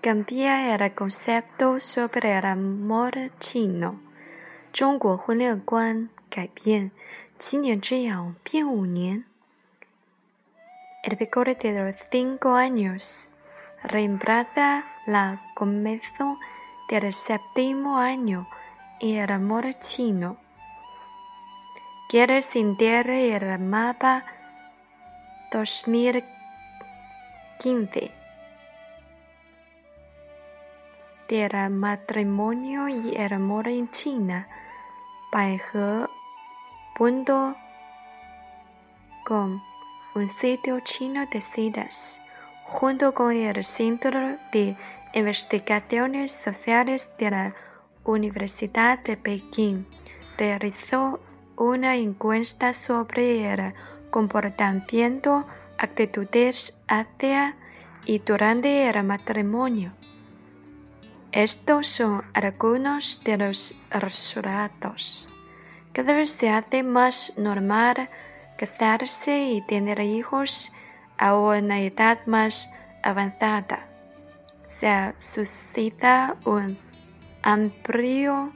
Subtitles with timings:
[0.00, 4.00] cambia el concepto sobre el amor chino。
[4.72, 6.90] 中国婚恋观改变，
[7.38, 9.24] 七年之痒变五年。
[11.04, 13.34] El vigor de los cinco años
[13.82, 16.38] reemplaza la comienzo
[16.88, 18.48] del séptimo año
[19.00, 20.36] y el amor chino.
[22.08, 24.24] Quiere sentir el mapa
[25.50, 28.15] 2015
[31.27, 34.47] Del matrimonio y el amor en China.
[39.25, 39.61] con
[40.15, 42.21] un sitio chino de citas,
[42.63, 44.75] junto con el Centro de
[45.13, 47.55] Investigaciones Sociales de la
[48.03, 49.85] Universidad de Pekín,
[50.37, 51.19] realizó
[51.57, 53.73] una encuesta sobre el
[54.09, 55.45] comportamiento,
[55.77, 57.57] actitudes hacia
[58.05, 59.91] y durante el matrimonio.
[61.37, 65.29] Estos son algunos de los resultados.
[65.93, 68.09] Cada vez se hace más normal
[68.57, 70.73] casarse y tener hijos
[71.15, 73.87] a una edad más avanzada.
[74.65, 76.75] Se suscita un
[77.43, 78.51] amplio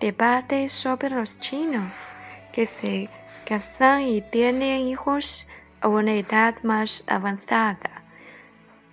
[0.00, 2.14] debate sobre los chinos
[2.54, 3.10] que se
[3.44, 5.46] casan y tienen hijos
[5.82, 8.02] a una edad más avanzada.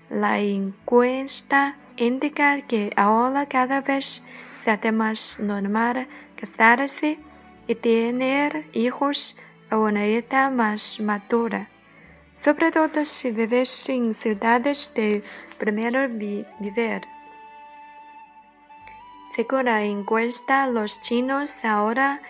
[0.10, 4.24] La encuesta indica que ahora cada vez
[4.64, 7.20] se hace más normal casarse
[7.68, 9.38] y tener hijos
[9.70, 11.70] a una edad más madura,
[12.34, 15.24] sobre todo si vives en ciudades de
[15.58, 17.02] primer nivel.
[19.36, 22.22] Según la encuesta, los chinos ahora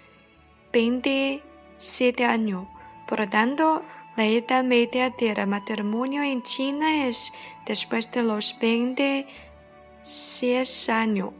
[0.72, 2.66] 27 años.
[3.10, 3.82] Por tanto,
[4.16, 7.32] la edad media del matrimonio en China es
[7.66, 11.32] después de los 26 años.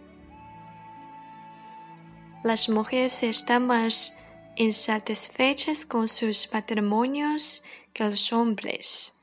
[2.43, 4.19] Las mujeres están más
[4.57, 9.17] insatisfechas con sus matrimonios que los hombres.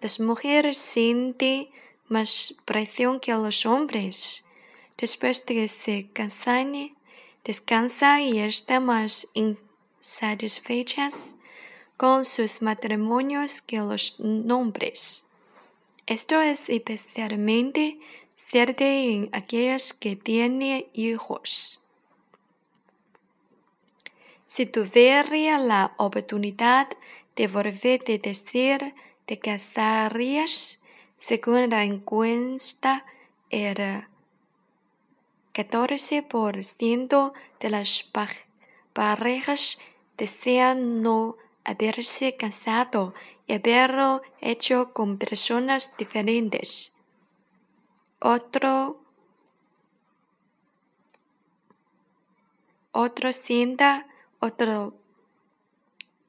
[0.00, 1.68] Las mujeres sienten
[2.08, 4.48] más presión que los hombres.
[4.98, 6.96] Después de que se cansan,
[7.44, 9.30] descansan y están más
[10.00, 11.36] satisfechas
[11.96, 15.26] con sus matrimonios que los hombres.
[16.06, 17.98] Esto es especialmente
[18.36, 21.84] cierto en aquellas que tienen hijos.
[24.46, 26.88] Si tuviera la oportunidad
[27.36, 28.94] de volver a decir
[29.26, 30.82] te casarías,
[31.18, 33.04] según la encuesta,
[33.50, 34.08] era
[35.54, 38.10] 14% de las
[38.92, 39.80] parejas
[40.20, 43.14] desean no haberse casado
[43.46, 46.94] y haberlo hecho con personas diferentes.
[48.20, 49.02] Otro,
[52.92, 54.06] otro cienta,
[54.40, 54.94] otro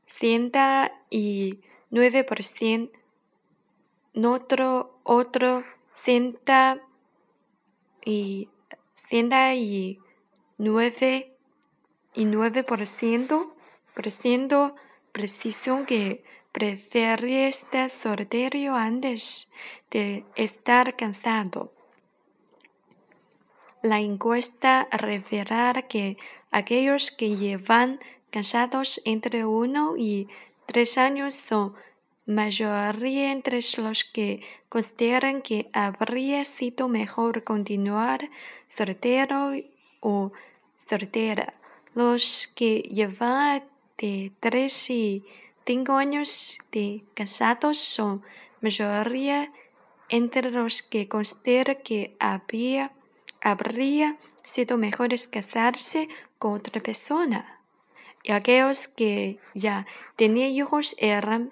[0.06, 1.60] cienta y
[1.90, 2.98] nueve por ciento,
[4.16, 6.82] otro, otro cienta
[8.06, 8.48] y
[8.96, 10.00] cienta y
[10.58, 11.32] nueve
[12.14, 13.50] y 9%
[13.94, 14.76] presiento
[15.12, 19.52] preciso que prefiere estar soltero antes
[19.90, 21.74] de estar cansado.
[23.82, 26.18] La encuesta revela que
[26.52, 28.00] aquellos que llevan
[28.30, 30.28] cansados entre uno y
[30.68, 31.74] tres años son
[32.26, 38.30] mayoría entre los que consideran que habría sido mejor continuar
[38.68, 39.52] soltero
[40.00, 40.32] o
[40.78, 41.56] soltera.
[41.96, 43.64] Los que llevan
[44.01, 45.25] de 3 y
[45.65, 48.24] cinco años de casados son
[48.59, 49.53] mayoría
[50.09, 52.92] entre los que considera que había,
[53.42, 56.09] habría sido mejor casarse
[56.39, 57.59] con otra persona.
[58.24, 61.51] Y aquellos que ya tenían hijos eran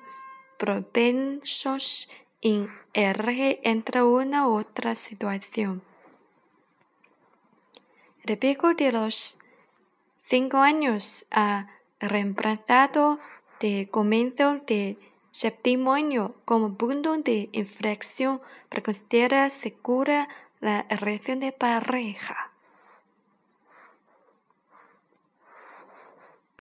[0.58, 2.12] propensos
[2.42, 5.82] en elegir entre una u otra situación.
[8.24, 9.40] El pico de los
[10.24, 11.68] cinco años ha
[12.00, 13.20] reemplazado
[13.60, 14.98] de comienzo de
[15.32, 20.28] séptimo año como punto de inflexión para considerar segura
[20.60, 22.49] la relación de pareja.